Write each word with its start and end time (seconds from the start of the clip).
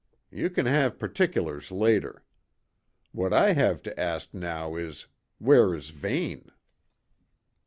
Ye 0.31 0.49
can 0.49 0.65
have 0.65 0.97
particulars 0.97 1.71
later. 1.71 2.23
What 3.11 3.33
I 3.33 3.53
have 3.53 3.83
to 3.83 3.99
ask 3.99 4.33
now 4.33 4.75
is: 4.75 5.05
Where 5.37 5.75
is 5.75 5.89
Vane?" 5.91 6.49